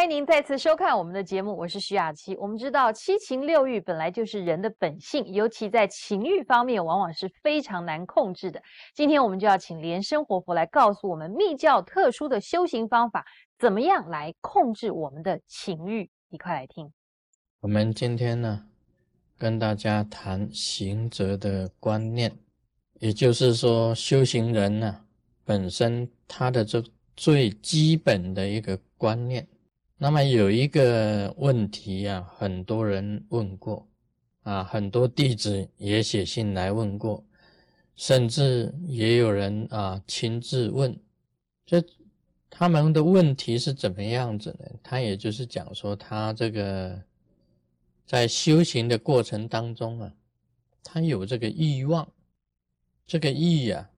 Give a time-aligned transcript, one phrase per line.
[0.00, 2.34] 欢迎您再次收看我们的节目，我是徐雅琪。
[2.36, 8.62] 我们知道七情六欲本来就是人的本性，尤其在情欲方面，往往是非常难控制的。
[8.94, 13.26] 今天我们就要请莲生活佛来告诉我们密教特殊的修行方法，
[13.58, 16.08] 怎么样来控制我们的情欲？
[16.30, 16.90] 一块来听。
[17.60, 18.64] 我们今天呢，
[19.36, 22.34] 跟大家谈行者的观念，
[23.00, 25.04] 也就是说，修行人呢
[25.44, 26.82] 本身他的这
[27.14, 29.46] 最基本的一个观念。
[30.02, 33.86] 那么有一个问题呀，很多人问过，
[34.44, 37.22] 啊，很多弟子也写信来问过，
[37.96, 40.98] 甚至也有人啊亲自问，
[41.66, 41.84] 这
[42.48, 44.64] 他们的问题是怎么样子呢？
[44.82, 46.98] 他也就是讲说，他这个
[48.06, 50.14] 在修行的过程当中啊，
[50.82, 52.10] 他有这个欲望，
[53.06, 53.90] 这个欲呀，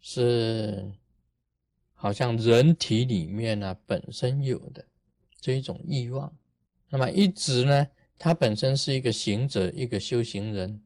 [0.00, 0.90] 是
[1.92, 4.82] 好像人体里面呢本身有的。
[5.46, 6.36] 这一种欲望，
[6.88, 7.86] 那么一直呢，
[8.18, 10.82] 他本身是一个行者，一个修行人，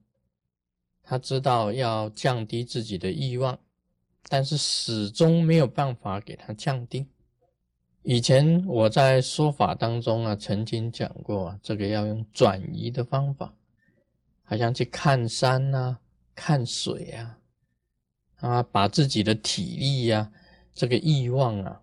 [1.02, 3.58] 他知道要降低自己的欲望，
[4.28, 7.06] 但是始终没有办法给他降低。
[8.02, 13.54] 以前我在说法当中啊，曾经讲过，这个要用转移的方法，
[14.42, 15.98] 好像去看山啊，
[16.34, 17.38] 看水啊，
[18.40, 20.30] 啊，把自己的体力呀，
[20.74, 21.80] 这个欲望啊，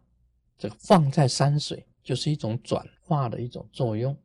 [0.60, 1.84] 这个放在山水。
[2.08, 4.18] 就是一种转化的一种作用，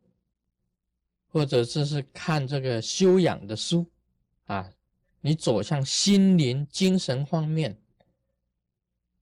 [1.27, 3.85] 或者这是看这个修养的书
[4.45, 4.71] 啊，
[5.19, 7.77] 你走向心灵、精神方面，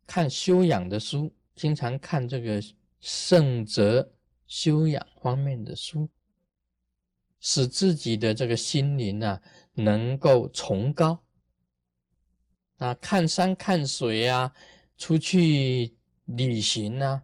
[0.05, 2.61] 看修养的书，经常看这个
[2.99, 4.13] 圣哲
[4.45, 6.07] 修养方面的书，
[7.39, 9.41] 使自己的这个心灵啊
[9.73, 11.19] 能够崇高。
[12.77, 14.53] 啊，看山看水啊，
[14.99, 15.95] 出去
[16.25, 17.23] 旅行啊。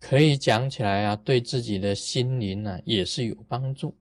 [0.00, 3.94] 可以讲起来啊，对自己的心灵呢也是有帮助。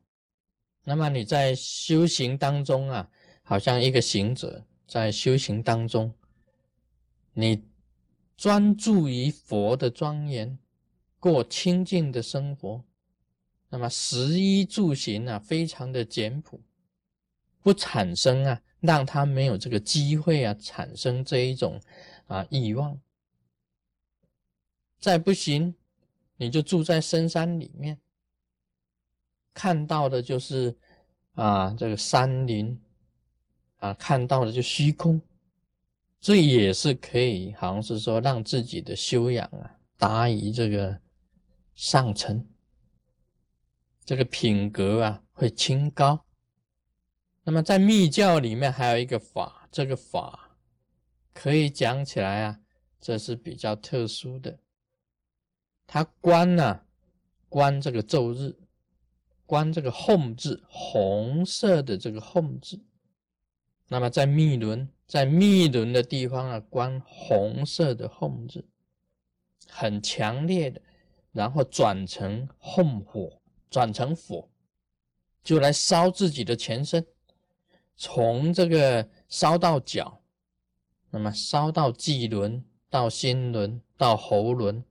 [0.85, 3.07] 那么你在修行当中啊，
[3.43, 6.11] 好像一个行者在修行当中，
[7.33, 7.63] 你
[8.37, 10.57] 专注于佛的庄严，
[11.19, 12.83] 过清净的生活，
[13.67, 16.61] 那么食衣住行啊，非常的简朴，
[17.61, 21.79] 不产生啊，让他没有这个机会啊，产生这一种
[22.27, 22.99] 啊欲望。
[24.97, 25.75] 再不行。
[26.41, 27.99] 你就住在深山里面，
[29.53, 30.73] 看到的就是
[31.33, 32.81] 啊这个山林
[33.79, 35.21] 啊，看到的就虚空，
[36.21, 40.97] 这也是可以，好像是说让自己的修养啊达于这个
[41.75, 42.47] 上层，
[44.05, 46.25] 这个品格啊会清高。
[47.43, 50.57] 那么在密教里面还有一个法，这个法
[51.33, 52.59] 可以讲起来啊，
[53.01, 54.57] 这是比较特殊的。
[55.91, 56.81] 他观呢，
[57.49, 58.55] 观这个昼日，
[59.47, 62.79] 观这个吽字，红色的这个吽字。
[63.87, 68.63] 那么在密轮，在密轮的地方啊，观红色的吽字，
[69.67, 70.79] 很强烈的，
[71.31, 73.41] 然后转成吽火，
[73.71, 74.47] 转成火，
[75.43, 77.03] 就来烧自己的全身，
[77.97, 80.21] 从这个烧到脚，
[81.09, 84.85] 那么烧到际轮，到心轮，到喉轮。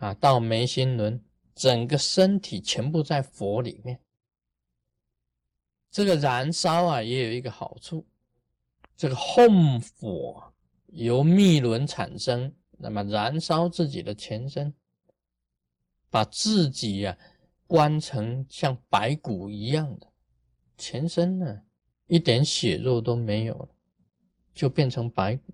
[0.00, 1.22] 啊，到眉心轮，
[1.54, 4.00] 整个身体全部在佛里面。
[5.90, 8.06] 这个燃烧啊，也有一个好处，
[8.96, 10.54] 这个吽火
[10.86, 14.72] 由密轮产生，那么燃烧自己的全身，
[16.08, 17.18] 把自己呀
[17.66, 20.06] 关成像白骨一样的
[20.78, 21.62] 全身呢，
[22.06, 23.68] 一点血肉都没有了，
[24.54, 25.52] 就变成白骨。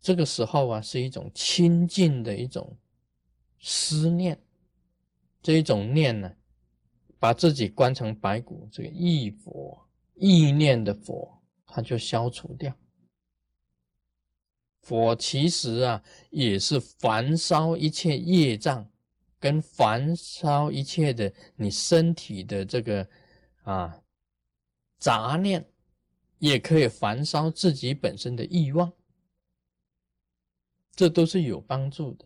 [0.00, 2.76] 这个时候啊，是一种清净的一种。
[3.90, 4.40] 思念
[5.42, 6.32] 这一种念呢，
[7.18, 9.84] 把自己关成白骨，这个意佛
[10.14, 12.72] 意念的佛，它就消除掉。
[14.82, 18.88] 佛其实啊，也是焚烧一切业障，
[19.40, 23.08] 跟焚烧一切的你身体的这个
[23.64, 24.00] 啊
[24.98, 25.68] 杂念，
[26.38, 28.92] 也可以焚烧自己本身的欲望，
[30.94, 32.24] 这都是有帮助的。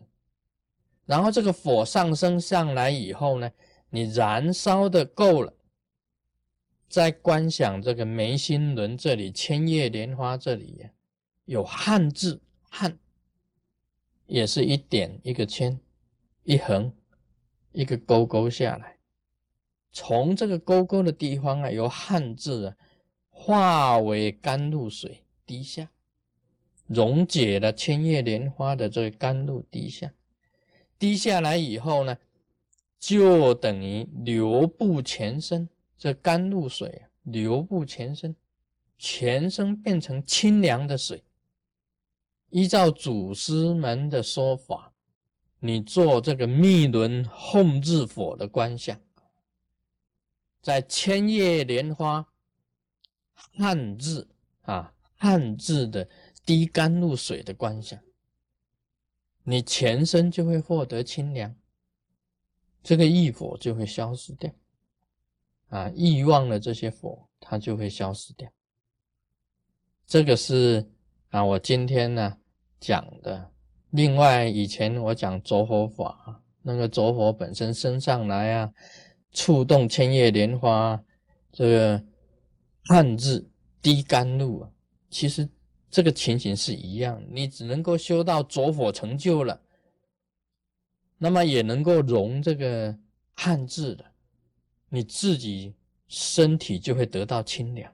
[1.05, 3.51] 然后这个火上升上来以后呢，
[3.89, 5.53] 你燃烧的够了，
[6.89, 10.87] 再观想这个眉心轮这里千叶莲花这里
[11.45, 12.97] 有汉字汉，
[14.25, 15.79] 也是一点一个千，
[16.43, 16.91] 一横
[17.71, 18.97] 一个勾勾下来，
[19.91, 22.75] 从这个勾勾的地方啊，由汉字啊
[23.29, 25.91] 化为甘露水滴下，
[26.87, 30.11] 溶解了千叶莲花的这个甘露滴下。
[31.05, 32.17] 滴下来以后呢，
[32.97, 38.35] 就等于流布全身，这甘露水啊，流布全身，
[38.97, 41.23] 全身变成清凉的水。
[42.49, 44.91] 依照祖师们的说法，
[45.59, 48.99] 你做这个密轮控制火的观想，
[50.59, 52.27] 在千叶莲花
[53.55, 54.27] 汉字
[54.63, 56.09] 啊汉字的
[56.43, 57.99] 滴甘露水的观想，
[59.45, 61.55] 你全身就会获得清凉，
[62.83, 64.51] 这个异火就会消失掉，
[65.69, 68.51] 啊，欲望的这些火它就会消失掉。
[70.07, 70.91] 这个是
[71.29, 72.37] 啊，我今天呢
[72.79, 73.51] 讲的。
[73.91, 78.73] 另外，以前我讲着火法，那个着火本身升上来啊，
[79.31, 81.01] 触动千叶莲花，
[81.51, 82.03] 这个
[82.85, 83.49] 汉字
[83.81, 84.71] 滴甘露啊，
[85.09, 85.47] 其实
[85.95, 89.61] 这个情形是一样，你只能够修到着火成就了，
[91.17, 92.93] 那么也能够融这个
[93.33, 94.03] 汉字的，
[94.89, 95.73] 你自己
[96.09, 97.89] 身体就会得到清凉，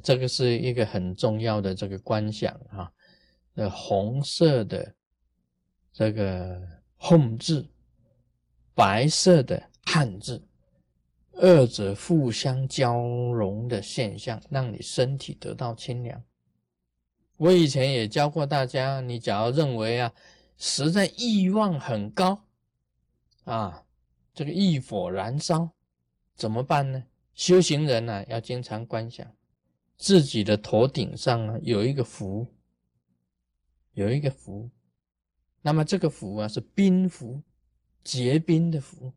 [0.00, 2.88] 这个是一个很重要的这个观想啊，
[3.52, 4.94] 那红色的
[5.92, 6.62] 这个
[6.94, 7.68] 红字，
[8.76, 10.40] 白色的汉字。
[11.32, 12.96] 二者互相交
[13.32, 16.22] 融的现象，让你身体得到清凉。
[17.36, 20.12] 我以前也教过大家，你假如认为啊，
[20.56, 22.44] 实在欲望很高
[23.44, 23.84] 啊，
[24.32, 25.70] 这个欲火燃烧，
[26.34, 27.04] 怎么办呢？
[27.34, 29.26] 修行人呢，要经常观想
[29.96, 32.46] 自己的头顶上啊有一个符，
[33.92, 34.70] 有一个符，
[35.62, 37.42] 那么这个符啊是冰符，
[38.02, 39.12] 结冰的符。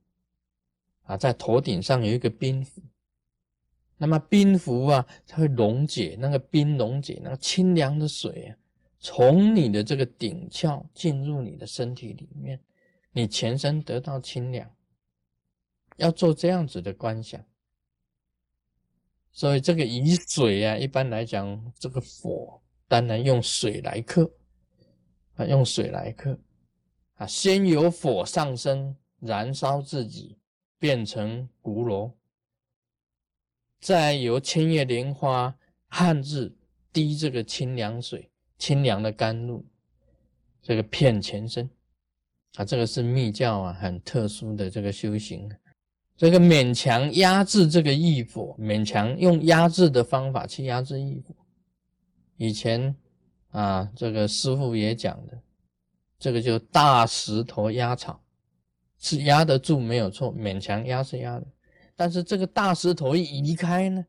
[1.04, 2.82] 啊，在头顶上有一个冰符，
[3.98, 8.58] 那么冰符啊，它会溶解那个冰，溶解那个清凉的水啊，
[9.00, 12.60] 从你的这个顶窍进入你的身体里面，
[13.12, 14.70] 你全身得到清凉。
[15.98, 17.44] 要做这样子的观想，
[19.32, 24.32] 所以这个以水啊，一般来讲，这个火当然用水来克，
[25.36, 26.40] 啊，用水来克，
[27.16, 30.38] 啊，先由火上升，燃烧自己。
[30.80, 32.16] 变成骨螺，
[33.80, 35.56] 再由千叶莲花
[35.88, 36.56] 汉字
[36.92, 39.66] 滴这个清凉水、清凉的甘露，
[40.62, 41.70] 这个片全身
[42.56, 45.50] 啊，这个是密教啊很特殊的这个修行。
[46.16, 51.36] 这个勉强压制这个异火，勉强用压制的方法去压制异火。
[52.38, 52.96] 以前
[53.50, 55.40] 啊，这个师傅也讲的，
[56.18, 58.24] 这个就大石头压草。
[59.00, 61.46] 是压得住没有错，勉强压是压的，
[61.98, 64.06] 但是这个大石头一移开呢，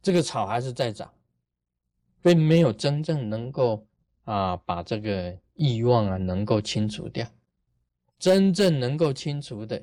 [0.00, 1.12] 这个草还是在长，
[2.22, 3.84] 并没有真正能够
[4.24, 7.26] 啊把这个欲望啊能够清除掉。
[8.18, 9.82] 真正能够清除的，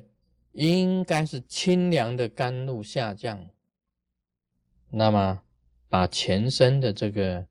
[0.52, 3.46] 应该是清凉的甘露下降，
[4.88, 5.42] 那么
[5.88, 7.46] 把全身的这个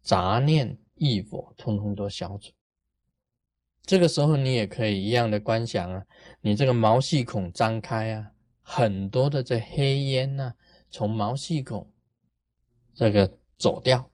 [0.00, 2.52] 杂念欲火通通都消除。
[3.82, 6.04] 这个时候，你也可以一样的观想啊，
[6.40, 8.32] 你这个毛细孔张开啊，
[8.68, 10.52] 很多的这黑烟呢，
[10.90, 11.88] 从毛细孔
[12.92, 14.10] 这个走掉，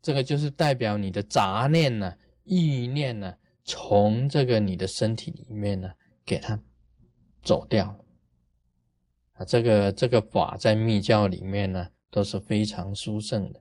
[0.00, 5.92] 这个就是代表你的杂念呢、意念呢，从这个你的身体里面呢，
[6.24, 6.58] 给它
[7.42, 7.94] 走掉
[9.34, 9.44] 啊。
[9.44, 13.60] 这个这个法在密教里面呢，都是非常殊胜的。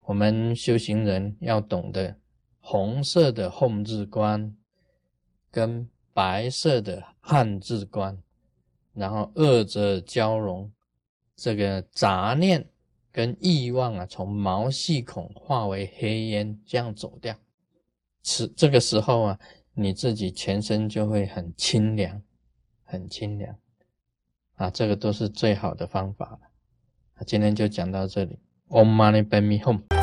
[0.00, 2.18] 我们修行人要懂得
[2.58, 4.56] 红色的控制观。
[5.50, 8.22] 跟白色的汉字观，
[8.98, 10.70] 然后二者交融，
[11.36, 12.68] 这个杂念
[13.12, 17.36] 跟欲望啊，从毛细孔化为黑烟，这样走掉。
[18.22, 19.38] 此这个时候啊，
[19.72, 22.20] 你自己全身就会很清凉，
[22.82, 23.56] 很清凉
[24.56, 27.24] 啊，这个都是最好的方法了。
[27.24, 28.38] 今天就讲到这里
[28.68, 29.97] ，Om Mani Padme Hum。